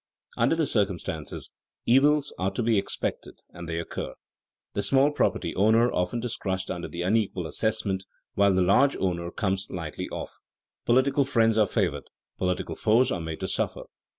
Under 0.35 0.55
the 0.55 0.65
circumstances, 0.65 1.51
evils 1.85 2.33
are 2.39 2.49
to 2.53 2.63
be 2.63 2.79
expected 2.79 3.41
and 3.51 3.69
they 3.69 3.77
occur. 3.77 4.15
The 4.73 4.81
small 4.81 5.11
property 5.11 5.53
owner 5.53 5.93
often 5.93 6.23
is 6.23 6.35
crushed 6.37 6.71
under 6.71 6.87
the 6.87 7.03
unequal 7.03 7.45
assessment 7.45 8.07
while 8.33 8.51
the 8.55 8.63
large 8.63 8.95
owner 8.95 9.29
comes 9.29 9.67
lightly 9.69 10.09
off. 10.09 10.39
Political 10.87 11.25
friends 11.25 11.55
are 11.59 11.67
favored, 11.67 12.09
political 12.39 12.73
foes 12.73 13.11
are 13.11 13.21
made 13.21 13.41
to 13.41 13.47
suffer. 13.47 13.83